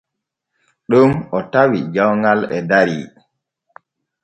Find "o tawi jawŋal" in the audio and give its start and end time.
1.37-2.39